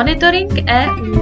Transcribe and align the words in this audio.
Monitoring 0.00 0.50
EU. 0.68 1.14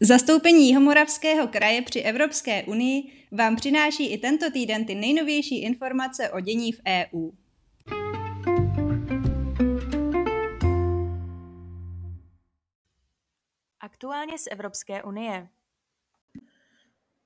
Zastoupení 0.00 0.68
Jihomoravského 0.68 1.48
kraje 1.48 1.82
při 1.82 2.00
Evropské 2.00 2.64
unii 2.64 3.26
vám 3.32 3.56
přináší 3.56 4.12
i 4.12 4.18
tento 4.18 4.50
týden 4.50 4.84
ty 4.84 4.94
nejnovější 4.94 5.62
informace 5.62 6.30
o 6.30 6.40
dění 6.40 6.72
v 6.72 6.80
EU. 6.86 7.30
Aktuálně 13.80 14.38
z 14.38 14.44
Evropské 14.50 15.02
unie. 15.02 15.48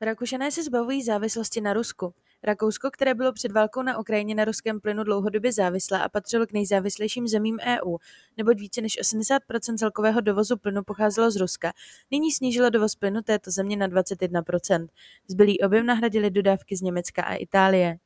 Rakušané 0.01 0.51
se 0.51 0.63
zbavují 0.63 1.03
závislosti 1.03 1.61
na 1.61 1.73
Rusku. 1.73 2.15
Rakousko, 2.45 2.91
které 2.91 3.15
bylo 3.15 3.33
před 3.33 3.53
válkou 3.53 3.83
na 3.83 3.99
Ukrajině 3.99 4.35
na 4.35 4.45
ruském 4.45 4.81
plynu 4.81 5.05
dlouhodobě 5.05 5.53
závislé 5.53 6.03
a 6.03 6.09
patřilo 6.09 6.47
k 6.47 6.53
nejzávislejším 6.53 7.29
zemím 7.29 7.59
EU, 7.61 7.97
neboť 8.37 8.59
více 8.59 8.81
než 8.81 8.99
80% 9.01 9.77
celkového 9.79 10.21
dovozu 10.21 10.57
plynu 10.57 10.83
pocházelo 10.83 11.31
z 11.31 11.37
Ruska, 11.37 11.73
nyní 12.11 12.33
snížilo 12.33 12.71
dovoz 12.71 12.95
plynu 12.95 13.23
této 13.23 13.51
země 13.51 13.77
na 13.77 13.89
21%. 13.89 14.87
Zbylý 15.29 15.61
objem 15.61 15.87
nahradili 15.87 16.31
dodávky 16.31 16.77
z 16.77 16.81
Německa 16.81 17.23
a 17.23 17.35
Itálie. 17.35 17.99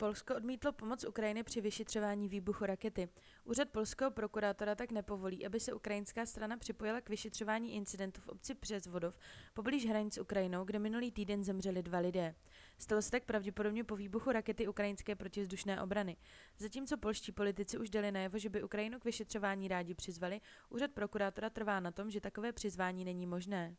Polsko 0.00 0.34
odmítlo 0.36 0.72
pomoc 0.72 1.04
Ukrajiny 1.04 1.42
při 1.42 1.60
vyšetřování 1.60 2.28
výbuchu 2.28 2.66
rakety. 2.66 3.08
Úřad 3.44 3.68
polského 3.68 4.10
prokurátora 4.10 4.74
tak 4.74 4.92
nepovolí, 4.92 5.46
aby 5.46 5.60
se 5.60 5.72
ukrajinská 5.72 6.26
strana 6.26 6.56
připojila 6.56 7.00
k 7.00 7.08
vyšetřování 7.08 7.74
incidentu 7.74 8.20
v 8.20 8.28
obci 8.28 8.54
přes 8.54 8.86
Vodov, 8.86 9.18
poblíž 9.54 9.86
hranic 9.86 10.14
s 10.14 10.18
Ukrajinou, 10.18 10.64
kde 10.64 10.78
minulý 10.78 11.12
týden 11.12 11.44
zemřeli 11.44 11.82
dva 11.82 11.98
lidé. 11.98 12.34
Stalo 12.78 13.02
se 13.02 13.10
tak 13.10 13.24
pravděpodobně 13.24 13.84
po 13.84 13.96
výbuchu 13.96 14.32
rakety 14.32 14.68
ukrajinské 14.68 15.14
protivzdušné 15.14 15.82
obrany. 15.82 16.16
Zatímco 16.58 16.96
polští 16.96 17.32
politici 17.32 17.78
už 17.78 17.90
dali 17.90 18.12
najevo, 18.12 18.38
že 18.38 18.48
by 18.48 18.62
Ukrajinu 18.62 18.98
k 18.98 19.04
vyšetřování 19.04 19.68
rádi 19.68 19.94
přizvali, 19.94 20.40
úřad 20.68 20.90
prokurátora 20.90 21.50
trvá 21.50 21.80
na 21.80 21.90
tom, 21.90 22.10
že 22.10 22.20
takové 22.20 22.52
přizvání 22.52 23.04
není 23.04 23.26
možné. 23.26 23.76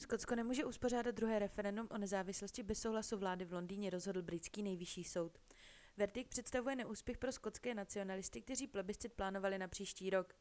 Skotsko 0.00 0.34
nemůže 0.34 0.64
uspořádat 0.64 1.14
druhé 1.14 1.38
referendum 1.38 1.88
o 1.90 1.98
nezávislosti 1.98 2.62
bez 2.62 2.80
souhlasu 2.80 3.18
vlády 3.18 3.44
v 3.44 3.52
Londýně, 3.52 3.90
rozhodl 3.90 4.22
britský 4.22 4.62
nejvyšší 4.62 5.04
soud. 5.04 5.38
Verdikt 5.96 6.30
představuje 6.30 6.76
neúspěch 6.76 7.18
pro 7.18 7.32
skotské 7.32 7.74
nacionalisty, 7.74 8.40
kteří 8.42 8.66
plebiscit 8.66 9.12
plánovali 9.12 9.58
na 9.58 9.68
příští 9.68 10.10
rok. 10.10 10.34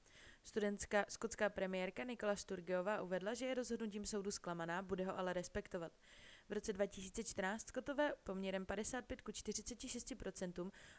Studentská 0.43 1.05
skotská 1.09 1.49
premiérka 1.49 2.03
Nikola 2.03 2.35
Sturgeová 2.35 3.01
uvedla, 3.01 3.33
že 3.33 3.45
je 3.45 3.53
rozhodnutím 3.53 4.05
soudu 4.05 4.31
zklamaná, 4.31 4.81
bude 4.81 5.05
ho 5.05 5.19
ale 5.19 5.33
respektovat. 5.33 5.91
V 6.49 6.53
roce 6.53 6.73
2014 6.73 7.67
Skotové 7.67 8.13
poměrem 8.23 8.65
55 8.65 9.21
ku 9.21 9.31
46 9.31 10.13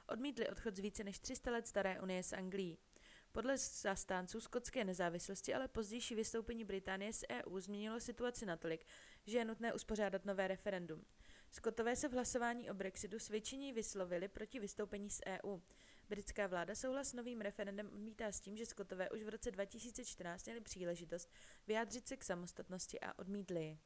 odmítli 0.09 0.49
odchod 0.49 0.77
z 0.77 0.79
více 0.79 1.05
než 1.05 1.19
300 1.19 1.51
let 1.51 1.67
staré 1.67 2.01
unie 2.01 2.23
s 2.23 2.33
Anglií. 2.33 2.79
Podle 3.33 3.59
zastánců 3.59 4.41
skotské 4.41 4.85
nezávislosti 4.85 5.55
ale 5.55 5.69
pozdější 5.69 6.15
vystoupení 6.15 6.65
Británie 6.65 7.13
z 7.13 7.25
EU 7.31 7.61
změnilo 7.61 8.01
situaci 8.01 8.47
natolik, 8.47 8.87
že 9.27 9.39
je 9.39 9.45
nutné 9.45 9.73
uspořádat 9.73 10.25
nové 10.25 10.49
referendum. 10.49 11.05
Skotové 11.51 11.97
se 11.97 12.09
v 12.09 12.13
hlasování 12.13 12.71
o 12.71 12.75
Brexitu 12.75 13.19
s 13.19 13.29
většiní 13.29 13.73
vyslovili 13.73 14.29
proti 14.29 14.61
vystoupení 14.61 15.11
z 15.11 15.21
EU. 15.27 15.59
Britská 16.09 16.47
vláda 16.47 16.75
souhlas 16.75 17.09
s 17.09 17.13
novým 17.13 17.41
referendem 17.41 17.91
odmítá 17.93 18.33
s 18.33 18.41
tím, 18.41 18.57
že 18.57 18.67
Skotové 18.67 19.11
už 19.11 19.23
v 19.23 19.29
roce 19.29 19.51
2014 19.51 20.47
měli 20.47 20.61
příležitost 20.61 21.33
vyjádřit 21.67 22.09
se 22.09 22.17
k 22.17 22.25
samostatnosti 22.25 23.01
a 23.01 23.19
odmítli 23.19 23.65
ji. 23.65 23.79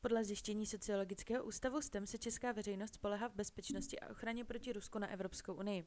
Podle 0.00 0.24
zjištění 0.24 0.66
Sociologického 0.66 1.44
ústavu 1.44 1.80
STEM 1.80 2.06
se 2.06 2.18
česká 2.18 2.52
veřejnost 2.52 2.94
spolehá 2.94 3.28
v 3.28 3.34
bezpečnosti 3.34 4.00
a 4.00 4.10
ochraně 4.10 4.44
proti 4.44 4.72
Rusku 4.72 4.98
na 4.98 5.10
Evropskou 5.10 5.54
unii. 5.54 5.86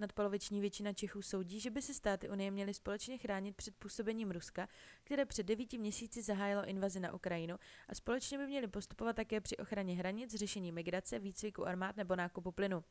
Nadpoloviční 0.00 0.60
většina 0.60 0.92
Čechů 0.92 1.22
soudí, 1.22 1.60
že 1.60 1.70
by 1.70 1.82
se 1.82 1.94
státy 1.94 2.28
Unie 2.28 2.50
měly 2.50 2.74
společně 2.74 3.18
chránit 3.18 3.56
před 3.56 3.76
působením 3.76 4.30
Ruska, 4.30 4.68
které 5.04 5.24
před 5.24 5.46
devíti 5.46 5.78
měsíci 5.78 6.22
zahájilo 6.22 6.64
invazi 6.64 7.00
na 7.00 7.12
Ukrajinu 7.14 7.56
a 7.88 7.94
společně 7.94 8.38
by 8.38 8.46
měly 8.46 8.68
postupovat 8.68 9.16
také 9.16 9.40
při 9.40 9.56
ochraně 9.56 9.94
hranic, 9.94 10.34
řešení 10.34 10.72
migrace, 10.72 11.18
výcviku 11.18 11.66
armád 11.66 11.96
nebo 11.96 12.16
nákupu 12.16 12.52
plynu. 12.52 12.84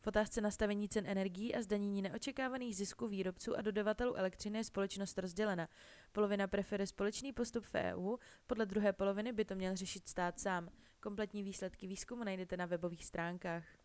V 0.00 0.06
otázce 0.06 0.40
nastavení 0.40 0.88
cen 0.88 1.06
energií 1.06 1.54
a 1.54 1.62
zdanění 1.62 2.02
neočekávaných 2.02 2.76
zisků 2.76 3.08
výrobců 3.08 3.56
a 3.56 3.62
dodavatelů 3.62 4.14
elektřiny 4.14 4.58
je 4.58 4.64
společnost 4.64 5.18
rozdělena. 5.18 5.68
Polovina 6.12 6.46
preferuje 6.46 6.86
společný 6.86 7.32
postup 7.32 7.64
v 7.64 7.74
EU, 7.74 8.16
podle 8.46 8.66
druhé 8.66 8.92
poloviny 8.92 9.32
by 9.32 9.44
to 9.44 9.54
měl 9.54 9.76
řešit 9.76 10.08
stát 10.08 10.40
sám. 10.40 10.68
Kompletní 11.00 11.42
výsledky 11.42 11.86
výzkumu 11.86 12.24
najdete 12.24 12.56
na 12.56 12.66
webových 12.66 13.04
stránkách. 13.04 13.83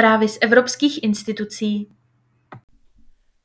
Zprávy 0.00 0.28
z 0.28 0.38
evropských 0.40 1.02
institucí. 1.02 1.96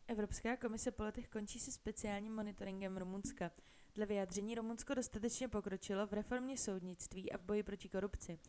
Evropská 0.08 0.58
komise 0.58 0.92
po 0.92 1.04
letech 1.04 1.28
končí 1.28 1.60
se 1.60 1.72
speciálním 1.72 2.36
monitoringem 2.36 2.98
Rumunska. 2.98 3.52
Dle 3.96 4.06
vyjádření 4.06 4.56
Rumunsko 4.56 4.94
dostatečně 4.94 5.48
pokročilo 5.48 6.08
v 6.08 6.14
reformě 6.14 6.58
soudnictví 6.58 7.32
a 7.32 7.38
v 7.38 7.42
boji 7.42 7.64
proti 7.64 7.90
korupci. 7.90 8.40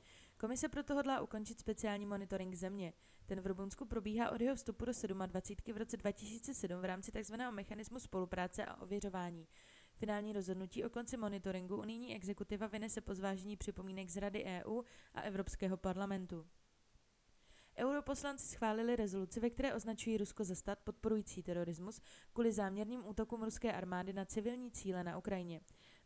Komise 0.40 0.68
proto 0.68 0.94
hodlá 0.94 1.20
ukončit 1.20 1.60
speciální 1.60 2.06
monitoring 2.06 2.54
země. 2.54 2.92
Ten 3.26 3.40
v 3.40 3.46
Rumunsku 3.46 3.84
probíhá 3.84 4.30
od 4.30 4.40
jeho 4.40 4.56
vstupu 4.56 4.84
do 4.84 4.92
27 5.26 5.74
v 5.74 5.76
roce 5.76 5.96
2007 5.96 6.80
v 6.80 6.84
rámci 6.84 7.12
tzv. 7.12 7.34
mechanismu 7.50 7.98
spolupráce 8.00 8.64
a 8.64 8.80
ověřování. 8.82 9.46
Finální 9.96 10.32
rozhodnutí 10.32 10.84
o 10.84 10.90
konci 10.90 11.16
monitoringu 11.16 11.76
unijní 11.76 12.16
exekutiva 12.16 12.66
vynese 12.66 13.00
po 13.00 13.14
zvážení 13.14 13.56
připomínek 13.56 14.10
z 14.10 14.16
Rady 14.16 14.44
EU 14.44 14.82
a 15.14 15.20
Evropského 15.20 15.76
parlamentu. 15.76 16.46
Europoslanci 17.78 18.46
schválili 18.46 18.96
rezoluci, 18.96 19.40
ve 19.40 19.50
které 19.50 19.74
označují 19.74 20.18
Rusko 20.18 20.44
za 20.44 20.54
stát 20.54 20.78
podporující 20.78 21.42
terorismus 21.42 22.00
kvůli 22.32 22.52
záměrným 22.52 23.06
útokům 23.06 23.42
ruské 23.42 23.72
armády 23.72 24.12
na 24.12 24.24
civilní 24.24 24.70
cíle 24.70 25.04
na 25.04 25.18
Ukrajině. 25.18 25.60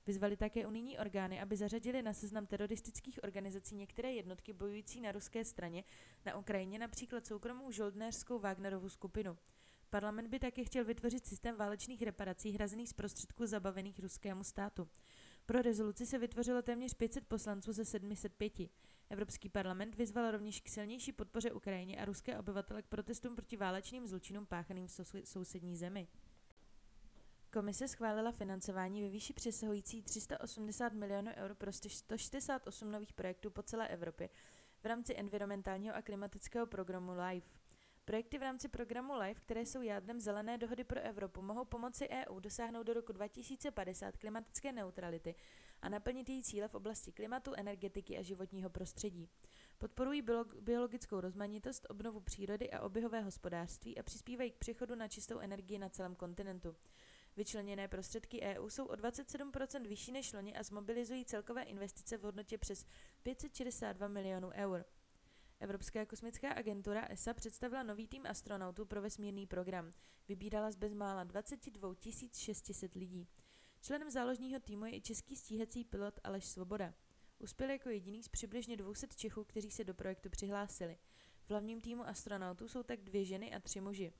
Vyzvali 0.06 0.36
také 0.36 0.66
unijní 0.66 0.98
orgány, 0.98 1.40
aby 1.40 1.56
zařadili 1.56 2.02
na 2.02 2.12
seznam 2.12 2.46
teroristických 2.46 3.24
organizací 3.24 3.74
některé 3.74 4.12
jednotky 4.12 4.52
bojující 4.52 5.00
na 5.00 5.12
ruské 5.12 5.44
straně 5.44 5.84
na 6.26 6.36
Ukrajině, 6.36 6.78
například 6.78 7.26
soukromou 7.26 7.70
žoldnéřskou 7.70 8.38
Wagnerovu 8.38 8.88
skupinu. 8.88 9.38
Parlament 9.90 10.28
by 10.28 10.38
také 10.38 10.64
chtěl 10.64 10.84
vytvořit 10.84 11.26
systém 11.26 11.56
válečných 11.56 12.02
reparací 12.02 12.50
hrazených 12.50 12.88
z 12.88 12.92
prostředků 12.92 13.46
zabavených 13.46 14.00
ruskému 14.00 14.44
státu. 14.44 14.88
Pro 15.46 15.62
rezoluci 15.62 16.06
se 16.06 16.18
vytvořilo 16.18 16.62
téměř 16.62 16.94
500 16.94 17.26
poslanců 17.26 17.72
ze 17.72 17.84
705. 17.84 18.52
Evropský 19.10 19.48
parlament 19.48 19.94
vyzval 19.94 20.30
rovněž 20.30 20.60
k 20.60 20.68
silnější 20.68 21.12
podpoře 21.12 21.52
Ukrajině 21.52 22.00
a 22.00 22.04
ruské 22.04 22.38
obyvatele 22.38 22.82
k 22.82 22.86
protestům 22.86 23.36
proti 23.36 23.56
válečným 23.56 24.06
zločinům 24.06 24.46
páchaným 24.46 24.86
v 24.86 25.00
sousední 25.24 25.76
zemi. 25.76 26.08
Komise 27.52 27.88
schválila 27.88 28.32
financování 28.32 29.02
ve 29.02 29.08
výši 29.08 29.32
přesahující 29.32 30.02
380 30.02 30.92
milionů 30.92 31.30
eur 31.36 31.54
pro 31.54 31.72
168 31.72 32.90
nových 32.90 33.12
projektů 33.12 33.50
po 33.50 33.62
celé 33.62 33.88
Evropě 33.88 34.28
v 34.82 34.86
rámci 34.86 35.16
environmentálního 35.16 35.96
a 35.96 36.02
klimatického 36.02 36.66
programu 36.66 37.12
LIFE. 37.12 37.58
Projekty 38.04 38.38
v 38.38 38.42
rámci 38.42 38.68
programu 38.68 39.14
LIFE, 39.18 39.40
které 39.40 39.66
jsou 39.66 39.82
jádrem 39.82 40.20
Zelené 40.20 40.58
dohody 40.58 40.84
pro 40.84 41.00
Evropu, 41.00 41.42
mohou 41.42 41.64
pomoci 41.64 42.08
EU 42.08 42.40
dosáhnout 42.40 42.82
do 42.82 42.92
roku 42.92 43.12
2050 43.12 44.16
klimatické 44.16 44.72
neutrality 44.72 45.34
a 45.82 45.88
naplnit 45.88 46.28
její 46.28 46.42
cíle 46.42 46.68
v 46.68 46.74
oblasti 46.74 47.12
klimatu, 47.12 47.52
energetiky 47.56 48.18
a 48.18 48.22
životního 48.22 48.70
prostředí. 48.70 49.28
Podporují 49.78 50.22
biologickou 50.60 51.20
rozmanitost, 51.20 51.86
obnovu 51.90 52.20
přírody 52.20 52.70
a 52.70 52.80
oběhové 52.80 53.20
hospodářství 53.20 53.98
a 53.98 54.02
přispívají 54.02 54.50
k 54.50 54.58
přechodu 54.58 54.94
na 54.94 55.08
čistou 55.08 55.38
energii 55.38 55.78
na 55.78 55.88
celém 55.88 56.14
kontinentu. 56.14 56.76
Vyčleněné 57.36 57.88
prostředky 57.88 58.40
EU 58.40 58.68
jsou 58.68 58.86
o 58.86 58.94
27% 58.94 59.88
vyšší 59.88 60.12
než 60.12 60.32
loni 60.32 60.56
a 60.56 60.62
zmobilizují 60.62 61.24
celkové 61.24 61.62
investice 61.62 62.18
v 62.18 62.22
hodnotě 62.22 62.58
přes 62.58 62.86
562 63.22 64.08
milionů 64.08 64.50
eur. 64.54 64.84
Evropská 65.60 66.06
kosmická 66.06 66.52
agentura 66.52 67.06
ESA 67.10 67.34
představila 67.34 67.82
nový 67.82 68.08
tým 68.08 68.26
astronautů 68.26 68.86
pro 68.86 69.02
vesmírný 69.02 69.46
program. 69.46 69.90
Vybírala 70.28 70.70
z 70.70 70.76
bezmála 70.76 71.24
22 71.24 71.94
600 72.32 72.94
lidí. 72.94 73.28
Členem 73.82 74.10
záložního 74.10 74.60
týmu 74.60 74.84
je 74.84 74.96
i 74.96 75.00
český 75.00 75.36
stíhací 75.36 75.84
pilot 75.84 76.20
Aleš 76.24 76.44
Svoboda. 76.44 76.94
Uspěl 77.38 77.70
jako 77.70 77.88
jediný 77.88 78.22
z 78.22 78.28
přibližně 78.28 78.76
200 78.76 79.06
Čechů, 79.16 79.44
kteří 79.44 79.70
se 79.70 79.84
do 79.84 79.94
projektu 79.94 80.30
přihlásili. 80.30 80.98
V 81.46 81.50
hlavním 81.50 81.80
týmu 81.80 82.06
astronautů 82.06 82.68
jsou 82.68 82.82
tak 82.82 83.00
dvě 83.00 83.24
ženy 83.24 83.54
a 83.54 83.60
tři 83.60 83.80
muži. 83.80 84.12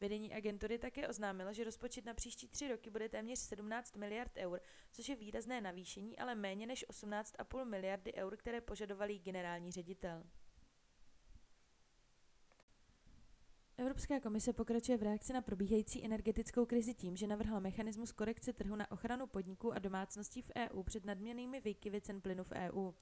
Vedení 0.00 0.34
agentury 0.34 0.78
také 0.78 1.08
oznámilo, 1.08 1.52
že 1.52 1.64
rozpočet 1.64 2.04
na 2.04 2.14
příští 2.14 2.48
tři 2.48 2.68
roky 2.68 2.90
bude 2.90 3.08
téměř 3.08 3.38
17 3.38 3.96
miliard 3.96 4.32
eur, 4.36 4.60
což 4.92 5.08
je 5.08 5.16
výrazné 5.16 5.60
navýšení, 5.60 6.18
ale 6.18 6.34
méně 6.34 6.66
než 6.66 6.84
18,5 6.88 7.64
miliardy 7.64 8.14
eur, 8.14 8.36
které 8.36 8.60
požadovalý 8.60 9.18
generální 9.18 9.72
ředitel. 9.72 10.24
Evropská 13.78 14.20
komise 14.20 14.52
pokračuje 14.52 14.98
v 14.98 15.02
reakci 15.02 15.32
na 15.32 15.42
probíhající 15.42 16.04
energetickou 16.04 16.66
krizi 16.66 16.94
tím, 16.94 17.16
že 17.16 17.26
navrhla 17.26 17.60
mechanismus 17.60 18.12
korekce 18.12 18.52
trhu 18.52 18.76
na 18.76 18.90
ochranu 18.90 19.26
podniků 19.26 19.72
a 19.72 19.78
domácností 19.78 20.42
v 20.42 20.50
EU 20.56 20.82
před 20.82 21.04
nadměrnými 21.04 21.60
výkyvy 21.60 22.00
cen 22.00 22.20
plynu 22.20 22.44
v 22.44 22.52
EU. 22.52 22.92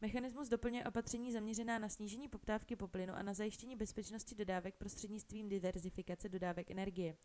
Mechanismus 0.00 0.48
doplňuje 0.48 0.84
opatření 0.84 1.32
zaměřená 1.32 1.78
na 1.78 1.88
snížení 1.88 2.28
poptávky 2.28 2.76
po 2.76 2.88
plynu 2.88 3.14
a 3.14 3.22
na 3.22 3.34
zajištění 3.34 3.76
bezpečnosti 3.76 4.34
dodávek 4.34 4.74
prostřednictvím 4.74 5.48
diverzifikace 5.48 6.28
dodávek 6.28 6.70
energie. 6.70 7.16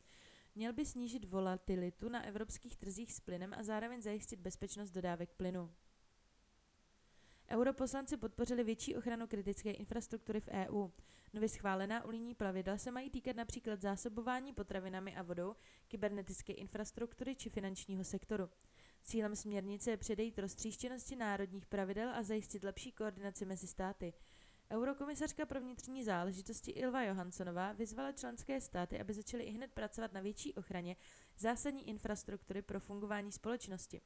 Měl 0.56 0.74
by 0.74 0.86
snížit 0.86 1.26
volatilitu 1.26 2.10
na 2.10 2.26
evropských 2.26 2.78
trzích 2.78 3.14
s 3.14 3.20
plynem 3.20 3.54
a 3.54 3.64
zároveň 3.64 4.02
zajistit 4.02 4.40
bezpečnost 4.40 4.92
dodávek 4.92 5.34
plynu. 5.34 5.72
Europoslanci 7.56 8.18
podpořili 8.18 8.64
větší 8.64 8.96
ochranu 8.96 9.28
kritické 9.28 9.72
infrastruktury 9.72 10.40
v 10.42 10.48
EU. 10.48 10.88
Nově 11.34 11.50
schválená 11.50 12.06
unijní 12.06 12.36
plavidla 12.36 12.78
se 12.78 12.92
mají 12.92 13.10
týkat 13.10 13.36
například 13.36 13.82
zásobování 13.82 14.54
potravinami 14.54 15.16
a 15.16 15.22
vodou, 15.22 15.56
kybernetické 15.88 16.54
infrastruktury 16.54 17.36
či 17.36 17.50
finančního 17.50 18.04
sektoru. 18.04 18.50
Cílem 19.04 19.36
směrnice 19.36 19.92
je 19.92 19.98
předejít 19.98 20.40
roztříštěnosti 20.40 21.16
národních 21.16 21.66
pravidel 21.66 22.10
a 22.10 22.24
zajistit 22.24 22.64
lepší 22.64 22.92
koordinaci 22.92 23.46
mezi 23.46 23.68
státy. 23.68 24.14
Eurokomisařka 24.72 25.46
pro 25.46 25.62
vnitřní 25.62 26.04
záležitosti 26.04 26.72
Ilva 26.72 27.04
Johanssonová 27.04 27.72
vyzvala 27.74 28.12
členské 28.12 28.62
státy, 28.62 29.00
aby 29.00 29.14
začaly 29.14 29.44
i 29.44 29.52
hned 29.52 29.72
pracovat 29.74 30.14
na 30.14 30.22
větší 30.22 30.54
ochraně 30.54 30.96
zásadní 31.38 31.90
infrastruktury 31.90 32.62
pro 32.62 32.80
fungování 32.80 33.32
společnosti. 33.32 34.02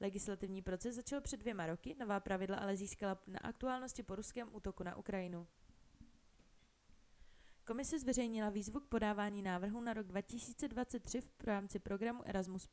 Legislativní 0.00 0.62
proces 0.62 0.96
začal 0.96 1.20
před 1.20 1.40
dvěma 1.40 1.66
roky, 1.66 1.96
nová 2.00 2.20
pravidla 2.20 2.56
ale 2.56 2.76
získala 2.76 3.18
na 3.26 3.38
aktuálnosti 3.38 4.02
po 4.02 4.14
ruském 4.14 4.48
útoku 4.52 4.82
na 4.82 4.96
Ukrajinu. 4.96 5.46
Komise 7.66 7.98
zveřejnila 7.98 8.50
výzvu 8.50 8.80
k 8.80 8.88
podávání 8.88 9.42
návrhu 9.42 9.80
na 9.80 9.92
rok 9.92 10.06
2023 10.06 11.20
v 11.20 11.44
rámci 11.44 11.78
programu 11.78 12.22
Erasmus+. 12.26 12.68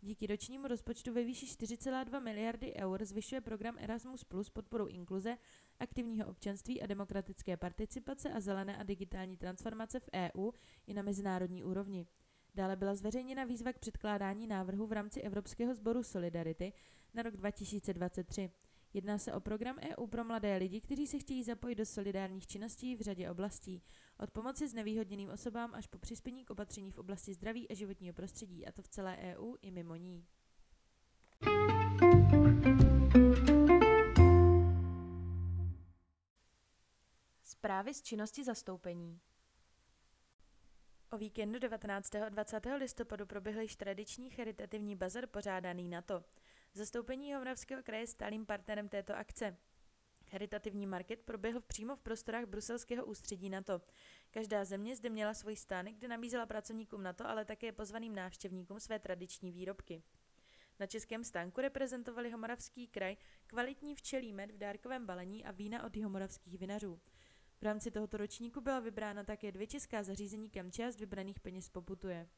Díky 0.00 0.26
ročnímu 0.26 0.68
rozpočtu 0.68 1.12
ve 1.12 1.24
výši 1.24 1.46
4,2 1.46 2.22
miliardy 2.22 2.74
eur 2.74 3.04
zvyšuje 3.04 3.40
program 3.40 3.76
Erasmus 3.78 4.24
Plus 4.24 4.50
podporu 4.50 4.86
inkluze, 4.86 5.38
aktivního 5.80 6.26
občanství 6.26 6.82
a 6.82 6.86
demokratické 6.86 7.56
participace 7.56 8.32
a 8.32 8.40
zelené 8.40 8.76
a 8.76 8.82
digitální 8.82 9.36
transformace 9.36 10.00
v 10.00 10.08
EU 10.14 10.50
i 10.86 10.94
na 10.94 11.02
mezinárodní 11.02 11.64
úrovni. 11.64 12.06
Dále 12.54 12.76
byla 12.76 12.94
zveřejněna 12.94 13.44
výzva 13.44 13.72
k 13.72 13.78
předkládání 13.78 14.46
návrhu 14.46 14.86
v 14.86 14.92
rámci 14.92 15.20
Evropského 15.20 15.74
sboru 15.74 16.02
Solidarity 16.02 16.72
na 17.14 17.22
rok 17.22 17.36
2023. 17.36 18.50
Jedná 18.94 19.18
se 19.18 19.32
o 19.32 19.40
program 19.40 19.78
EU 19.78 20.06
pro 20.06 20.24
mladé 20.24 20.56
lidi, 20.56 20.80
kteří 20.80 21.06
se 21.06 21.18
chtějí 21.18 21.42
zapojit 21.42 21.74
do 21.74 21.86
solidárních 21.86 22.46
činností 22.46 22.96
v 22.96 23.00
řadě 23.00 23.30
oblastí. 23.30 23.82
Od 24.18 24.30
pomoci 24.30 24.68
s 24.68 24.74
nevýhodněným 24.74 25.30
osobám 25.30 25.74
až 25.74 25.86
po 25.86 25.98
přispění 25.98 26.44
k 26.44 26.50
opatření 26.50 26.92
v 26.92 26.98
oblasti 26.98 27.34
zdraví 27.34 27.70
a 27.70 27.74
životního 27.74 28.14
prostředí, 28.14 28.66
a 28.66 28.72
to 28.72 28.82
v 28.82 28.88
celé 28.88 29.16
EU 29.16 29.54
i 29.62 29.70
mimo 29.70 29.94
ní. 29.94 30.26
Zprávy 37.42 37.94
z 37.94 38.02
činnosti 38.02 38.44
zastoupení. 38.44 39.20
O 41.12 41.18
víkendu 41.18 41.58
19. 41.58 42.14
a 42.14 42.28
20. 42.28 42.66
listopadu 42.78 43.26
proběhl 43.26 43.60
již 43.60 43.76
tradiční 43.76 44.30
charitativní 44.30 44.96
bazar 44.96 45.26
pořádaný 45.26 45.88
na 45.88 46.02
to. 46.02 46.24
Zastoupení 46.74 47.26
Jihomoravského 47.26 47.82
kraje 47.82 48.06
stálým 48.06 48.46
partnerem 48.46 48.88
této 48.88 49.16
akce. 49.16 49.56
Charitativní 50.30 50.86
market 50.86 51.20
proběhl 51.20 51.60
přímo 51.60 51.96
v 51.96 52.00
prostorách 52.00 52.44
bruselského 52.46 53.04
ústředí 53.04 53.50
NATO. 53.50 53.80
Každá 54.30 54.64
země 54.64 54.96
zde 54.96 55.10
měla 55.10 55.34
svůj 55.34 55.56
stánek, 55.56 55.94
kde 55.94 56.08
nabízela 56.08 56.46
pracovníkům 56.46 57.02
NATO, 57.02 57.26
ale 57.26 57.44
také 57.44 57.72
pozvaným 57.72 58.14
návštěvníkům 58.14 58.80
své 58.80 58.98
tradiční 58.98 59.52
výrobky. 59.52 60.02
Na 60.80 60.86
českém 60.86 61.24
stánku 61.24 61.60
reprezentovali 61.60 62.30
Homoravský 62.30 62.88
kraj 62.88 63.16
kvalitní 63.46 63.94
včelí 63.94 64.32
med 64.32 64.50
v 64.50 64.58
dárkovém 64.58 65.06
balení 65.06 65.44
a 65.44 65.50
vína 65.50 65.84
od 65.84 65.96
jihomoravských 65.96 66.58
vinařů. 66.58 67.00
V 67.62 67.64
rámci 67.64 67.90
tohoto 67.90 68.16
ročníku 68.16 68.60
byla 68.60 68.80
vybrána 68.80 69.24
také 69.24 69.52
dvě 69.52 69.66
česká 69.66 70.02
zařízení, 70.02 70.50
kam 70.50 70.70
část 70.70 71.00
vybraných 71.00 71.40
peněz 71.40 71.68
poputuje. 71.68 72.28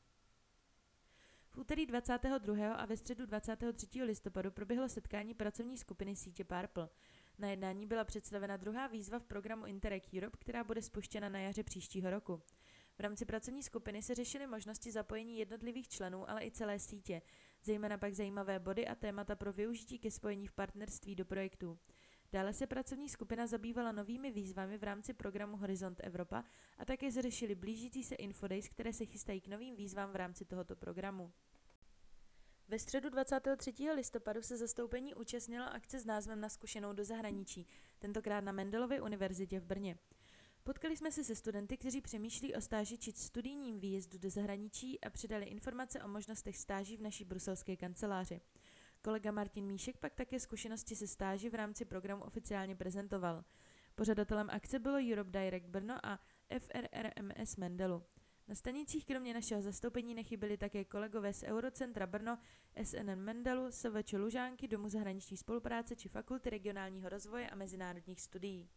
V 1.48 1.58
úterý 1.58 1.86
22. 1.86 2.74
a 2.74 2.86
ve 2.86 2.96
středu 2.96 3.26
23. 3.26 4.02
listopadu 4.02 4.50
proběhlo 4.50 4.88
setkání 4.88 5.34
pracovní 5.34 5.78
skupiny 5.78 6.16
sítě 6.16 6.44
Purple. 6.44 6.88
Na 7.38 7.50
jednání 7.50 7.86
byla 7.86 8.04
představena 8.04 8.56
druhá 8.56 8.86
výzva 8.86 9.18
v 9.18 9.24
programu 9.24 9.66
Interreg 9.66 10.02
Europe, 10.16 10.38
která 10.40 10.64
bude 10.64 10.82
spuštěna 10.82 11.28
na 11.28 11.38
jaře 11.38 11.62
příštího 11.62 12.10
roku. 12.10 12.42
V 12.98 13.00
rámci 13.00 13.24
pracovní 13.24 13.62
skupiny 13.62 14.02
se 14.02 14.14
řešily 14.14 14.46
možnosti 14.46 14.92
zapojení 14.92 15.38
jednotlivých 15.38 15.88
členů, 15.88 16.30
ale 16.30 16.44
i 16.44 16.50
celé 16.50 16.78
sítě, 16.78 17.22
zejména 17.62 17.98
pak 17.98 18.14
zajímavé 18.14 18.58
body 18.58 18.86
a 18.88 18.94
témata 18.94 19.36
pro 19.36 19.52
využití 19.52 19.98
ke 19.98 20.10
spojení 20.10 20.46
v 20.46 20.52
partnerství 20.52 21.14
do 21.14 21.24
projektů. 21.24 21.78
Dále 22.34 22.52
se 22.52 22.66
pracovní 22.66 23.08
skupina 23.08 23.46
zabývala 23.46 23.92
novými 23.92 24.30
výzvami 24.30 24.78
v 24.78 24.82
rámci 24.82 25.14
programu 25.14 25.56
Horizont 25.56 26.00
Evropa 26.02 26.44
a 26.78 26.84
také 26.84 27.10
zřešili 27.10 27.54
blížící 27.54 28.04
se 28.04 28.14
infodays, 28.14 28.68
které 28.68 28.92
se 28.92 29.06
chystají 29.06 29.40
k 29.40 29.48
novým 29.48 29.76
výzvám 29.76 30.12
v 30.12 30.16
rámci 30.16 30.44
tohoto 30.44 30.76
programu. 30.76 31.32
Ve 32.68 32.78
středu 32.78 33.10
23. 33.10 33.72
listopadu 33.94 34.42
se 34.42 34.56
zastoupení 34.56 35.14
účastnilo 35.14 35.66
akce 35.66 36.00
s 36.00 36.04
názvem 36.04 36.40
Na 36.40 36.48
zkušenou 36.48 36.92
do 36.92 37.04
zahraničí, 37.04 37.66
tentokrát 37.98 38.44
na 38.44 38.52
Mendelově 38.52 39.02
univerzitě 39.02 39.60
v 39.60 39.64
Brně. 39.64 39.98
Potkali 40.62 40.96
jsme 40.96 41.12
se 41.12 41.24
se 41.24 41.34
studenty, 41.34 41.76
kteří 41.76 42.00
přemýšlí 42.00 42.54
o 42.54 42.60
stáži 42.60 42.98
či 42.98 43.12
studijním 43.12 43.78
výjezdu 43.78 44.18
do 44.18 44.30
zahraničí 44.30 45.00
a 45.00 45.10
přidali 45.10 45.44
informace 45.44 46.02
o 46.02 46.08
možnostech 46.08 46.56
stáží 46.56 46.96
v 46.96 47.02
naší 47.02 47.24
bruselské 47.24 47.76
kanceláři. 47.76 48.40
Kolega 49.04 49.30
Martin 49.30 49.66
Míšek 49.66 49.96
pak 49.96 50.14
také 50.14 50.40
zkušenosti 50.40 50.96
se 50.96 51.06
stáži 51.06 51.50
v 51.50 51.54
rámci 51.54 51.84
programu 51.84 52.24
oficiálně 52.24 52.76
prezentoval. 52.76 53.44
Pořadatelem 53.94 54.50
akce 54.50 54.78
bylo 54.78 54.98
Europe 55.12 55.30
Direct 55.30 55.66
Brno 55.66 56.06
a 56.06 56.20
FRRMS 56.58 57.56
Mendelu. 57.56 58.02
Na 58.48 58.54
stanicích 58.54 59.06
kromě 59.06 59.34
našeho 59.34 59.62
zastoupení 59.62 60.14
nechyběli 60.14 60.56
také 60.56 60.84
kolegové 60.84 61.32
z 61.32 61.42
Eurocentra 61.42 62.06
Brno, 62.06 62.38
SNN 62.82 63.14
Mendelu, 63.16 63.72
SVČ 63.72 64.12
Lužánky, 64.12 64.68
Domu 64.68 64.88
zahraniční 64.88 65.36
spolupráce 65.36 65.96
či 65.96 66.08
Fakulty 66.08 66.50
regionálního 66.50 67.08
rozvoje 67.08 67.50
a 67.50 67.54
mezinárodních 67.54 68.20
studií. 68.20 68.68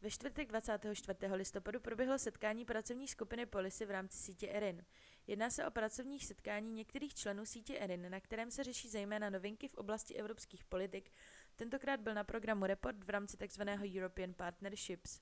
Ve 0.00 0.10
čtvrtek 0.10 0.48
24. 0.48 1.18
listopadu 1.32 1.80
proběhlo 1.80 2.18
setkání 2.18 2.64
pracovní 2.64 3.08
skupiny 3.08 3.46
Polisy 3.46 3.86
v 3.86 3.90
rámci 3.90 4.18
sítě 4.18 4.48
ERIN. 4.48 4.84
Jedná 5.26 5.50
se 5.50 5.66
o 5.66 5.70
pracovních 5.70 6.26
setkání 6.26 6.72
některých 6.72 7.14
členů 7.14 7.46
sítě 7.46 7.78
ERIN, 7.78 8.10
na 8.10 8.20
kterém 8.20 8.50
se 8.50 8.64
řeší 8.64 8.88
zejména 8.88 9.30
novinky 9.30 9.68
v 9.68 9.74
oblasti 9.74 10.14
evropských 10.14 10.64
politik. 10.64 11.10
Tentokrát 11.56 12.00
byl 12.00 12.14
na 12.14 12.24
programu 12.24 12.66
Report 12.66 13.04
v 13.04 13.10
rámci 13.10 13.36
tzv. 13.36 13.62
European 13.96 14.34
Partnerships. 14.34 15.20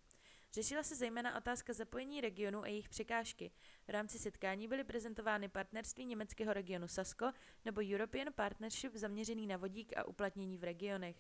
Řešila 0.53 0.83
se 0.83 0.97
zejména 0.97 1.37
otázka 1.37 1.73
zapojení 1.73 2.21
regionu 2.21 2.63
a 2.63 2.67
jejich 2.67 2.89
překážky. 2.89 3.51
V 3.87 3.89
rámci 3.89 4.19
setkání 4.19 4.69
byly 4.69 4.85
prezentovány 4.85 5.49
partnerství 5.49 6.07
německého 6.07 6.53
regionu 6.53 6.89
Sasko 6.89 7.33
nebo 7.65 7.81
European 7.81 8.33
Partnership 8.33 8.95
zaměřený 8.95 9.47
na 9.47 9.57
vodík 9.57 9.97
a 9.97 10.05
uplatnění 10.05 10.59
v 10.59 10.65
regionech. 10.65 11.17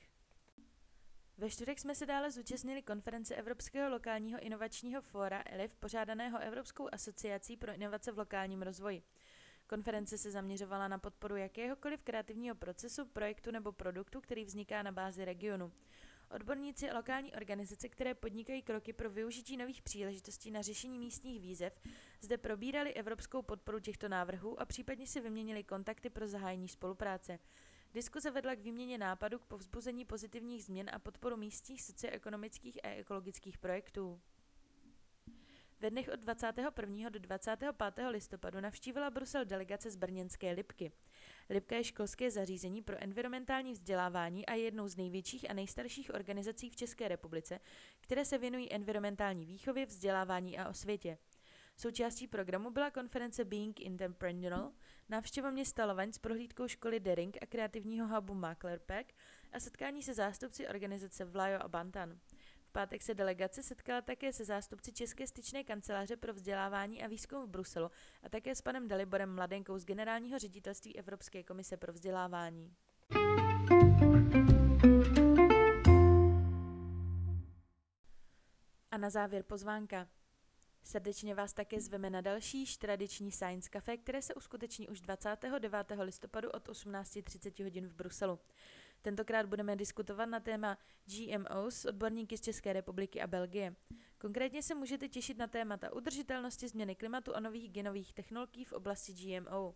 Ve 1.39 1.51
čtvrtek 1.51 1.79
jsme 1.79 1.95
se 1.95 2.07
dále 2.07 2.31
zúčastnili 2.31 2.83
konference 2.83 3.35
Evropského 3.35 3.91
lokálního 3.91 4.41
inovačního 4.41 5.03
fóra 5.03 5.43
ELIF, 5.47 5.75
pořádaného 5.75 6.39
Evropskou 6.39 6.89
asociací 6.93 7.57
pro 7.57 7.73
inovace 7.75 8.13
v 8.13 8.19
lokálním 8.19 8.63
rozvoji. 8.63 9.03
Konference 9.67 10.19
se 10.19 10.31
zaměřovala 10.31 10.89
na 10.89 10.99
podporu 10.99 11.37
jakéhokoliv 11.37 12.03
kreativního 12.03 12.55
procesu, 12.55 13.07
projektu 13.07 13.51
nebo 13.51 13.73
produktu, 13.73 14.21
který 14.21 14.45
vzniká 14.45 14.83
na 14.83 14.93
bázi 14.93 15.25
regionu. 15.25 15.73
Odborníci 16.31 16.91
a 16.91 16.97
lokální 16.97 17.33
organizace, 17.33 17.89
které 17.89 18.15
podnikají 18.15 18.63
kroky 18.63 18.93
pro 18.93 19.11
využití 19.11 19.57
nových 19.57 19.83
příležitostí 19.83 20.51
na 20.51 20.63
řešení 20.63 20.99
místních 20.99 21.41
výzev, 21.41 21.81
zde 22.21 22.39
probírali 22.39 22.95
evropskou 22.95 23.43
podporu 23.43 23.81
těchto 23.81 24.09
návrhů 24.09 24.61
a 24.61 24.65
případně 24.65 25.07
si 25.07 25.21
vyměnili 25.21 25.65
kontakty 25.65 26.11
pro 26.11 26.29
zahájení 26.29 26.69
spolupráce. 26.69 27.39
Diskuze 27.95 28.31
vedla 28.31 28.55
k 28.55 28.61
výměně 28.61 28.99
nápadů 28.99 29.39
k 29.39 29.45
povzbuzení 29.45 30.05
pozitivních 30.05 30.65
změn 30.65 30.91
a 30.93 30.99
podporu 30.99 31.37
místních 31.37 31.83
socioekonomických 31.83 32.85
a 32.85 32.89
ekologických 32.89 33.59
projektů. 33.59 34.21
Ve 35.81 35.91
dnech 35.91 36.09
od 36.13 36.21
21. 36.21 37.09
do 37.09 37.19
25. 37.19 38.09
listopadu 38.09 38.61
navštívila 38.61 39.11
Brusel 39.11 39.45
delegace 39.45 39.91
z 39.91 39.97
brněnské 39.97 40.53
Lipky. 40.53 40.93
Lipka 41.51 41.77
je 41.77 41.85
školské 41.85 42.31
zařízení 42.31 42.83
pro 42.83 43.03
environmentální 43.03 43.73
vzdělávání 43.73 44.47
a 44.47 44.55
je 44.55 44.63
jednou 44.65 44.89
z 44.89 44.97
největších 44.97 45.51
a 45.51 45.53
nejstarších 45.53 46.15
organizací 46.15 46.71
v 46.71 46.77
České 46.77 47.09
republice, 47.09 47.61
které 48.01 48.25
se 48.25 48.39
věnují 48.39 48.73
environmentální 48.73 49.47
výchově, 49.47 49.87
vzdělávání 49.87 50.59
a 50.59 50.69
osvětě. 50.69 51.19
Součástí 51.77 52.27
programu 52.27 52.71
byla 52.71 52.91
konference 52.91 53.45
Being 53.45 53.87
Entrepreneurial, 53.87 54.73
návštěva 55.09 55.51
města 55.51 55.87
Lovaň 55.87 56.13
s 56.13 56.19
prohlídkou 56.19 56.69
školy 56.69 57.01
Dering 57.01 57.37
a 57.43 57.47
kreativního 57.47 58.09
hubu 58.09 58.35
Maklerpack 58.35 59.13
a 59.53 59.61
setkání 59.61 60.03
se 60.03 60.15
zástupci 60.15 60.69
organizace 60.69 61.25
Vlajo 61.25 61.59
a 61.63 61.69
Bantan 61.69 62.19
pátek 62.75 63.03
se 63.03 63.15
delegace 63.15 63.63
setkala 63.63 64.03
také 64.03 64.33
se 64.33 64.45
zástupci 64.45 64.93
České 64.93 65.27
styčné 65.27 65.65
kanceláře 65.65 66.17
pro 66.17 66.33
vzdělávání 66.33 67.03
a 67.03 67.07
výzkum 67.07 67.43
v 67.43 67.49
Bruselu 67.49 67.91
a 68.23 68.29
také 68.29 68.55
s 68.55 68.63
panem 68.63 68.89
Daliborem 68.89 69.35
Mladenkou 69.35 69.79
z 69.79 69.85
Generálního 69.85 70.39
ředitelství 70.39 70.99
Evropské 70.99 71.43
komise 71.43 71.77
pro 71.77 71.93
vzdělávání. 71.93 72.75
A 78.91 78.99
na 78.99 79.11
závěr 79.11 79.43
pozvánka. 79.43 80.09
Srdečně 80.87 81.35
vás 81.35 81.53
také 81.53 81.81
zveme 81.81 82.11
na 82.11 82.21
další 82.21 82.67
tradiční 82.79 83.33
Science 83.33 83.71
Café, 83.71 83.97
které 83.97 84.23
se 84.23 84.35
uskuteční 84.35 84.89
už 84.89 85.01
29. 85.01 85.87
listopadu 85.99 86.51
od 86.51 86.69
18.30 86.69 87.65
hodin 87.65 87.89
v 87.89 87.95
Bruselu. 87.95 88.39
Tentokrát 89.03 89.47
budeme 89.47 89.77
diskutovat 89.77 90.27
na 90.27 90.41
téma 90.41 90.79
GMO 91.07 91.71
s 91.71 91.85
odborníky 91.85 92.39
z 92.39 92.41
České 92.41 92.73
republiky 92.73 93.23
a 93.23 93.27
Belgie. 93.27 93.75
Konkrétně 94.19 94.63
se 94.63 94.75
můžete 94.75 95.09
těšit 95.09 95.39
na 95.39 95.47
témata 95.47 95.93
udržitelnosti 95.93 96.69
změny 96.69 96.95
klimatu 96.95 97.37
a 97.37 97.41
nových 97.41 97.71
genových 97.71 98.13
technologií 98.13 98.65
v 98.65 98.73
oblasti 98.73 99.13
GMO. 99.13 99.75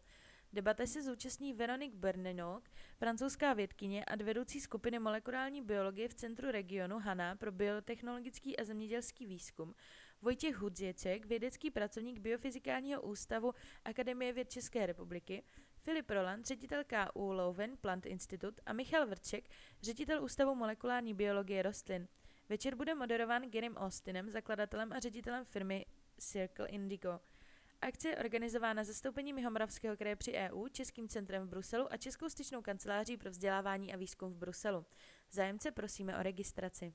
Debate 0.53 0.87
se 0.87 1.03
zúčastní 1.03 1.53
Veronique 1.53 1.99
Bernenok, 1.99 2.65
francouzská 2.97 3.53
vědkyně 3.53 4.05
a 4.05 4.17
vedoucí 4.17 4.61
skupiny 4.61 4.99
molekulární 4.99 5.63
biologie 5.63 6.09
v 6.09 6.15
Centru 6.15 6.51
regionu 6.51 6.99
HANA 6.99 7.37
pro 7.37 7.53
biotechnologický 7.53 8.57
a 8.57 8.65
zemědělský 8.65 9.27
výzkum, 9.27 9.75
Vojtěch 10.23 10.57
Hudziecek, 10.57 11.27
vědecký 11.27 11.71
pracovník 11.71 12.19
Biofyzikálního 12.19 13.03
ústavu 13.03 13.53
Akademie 13.85 14.33
věd 14.33 14.51
České 14.51 14.87
republiky, 14.87 15.43
Filip 15.77 16.11
Roland, 16.11 16.47
ředitel 16.47 16.83
KU 16.85 17.33
Leuven 17.33 17.77
Plant 17.77 18.07
Institute 18.07 18.63
a 18.67 18.73
Michal 18.73 19.07
Vrček, 19.07 19.49
ředitel 19.83 20.25
Ústavu 20.25 20.55
molekulární 20.55 21.15
biologie 21.15 21.63
rostlin. 21.63 22.09
Večer 22.49 22.75
bude 22.75 22.95
moderován 22.95 23.43
Gerim 23.43 23.77
Austinem, 23.77 24.31
zakladatelem 24.31 24.93
a 24.93 24.99
ředitelem 24.99 25.45
firmy 25.45 25.87
Circle 26.19 26.69
Indigo. 26.69 27.21
Akce 27.81 28.09
je 28.09 28.17
organizována 28.17 28.85
zastoupením 28.85 29.39
Jihomoravského 29.39 29.97
kraje 29.97 30.17
při 30.17 30.33
EU, 30.33 30.69
Českým 30.69 31.09
centrem 31.09 31.47
v 31.47 31.49
Bruselu 31.49 31.93
a 31.93 31.97
Českou 31.97 32.29
styčnou 32.29 32.63
kanceláří 32.63 33.17
pro 33.17 33.31
vzdělávání 33.31 33.95
a 33.95 33.97
výzkum 33.97 34.33
v 34.33 34.37
Bruselu. 34.37 34.87
Zájemce 35.31 35.71
prosíme 35.71 36.19
o 36.19 36.23
registraci. 36.23 36.95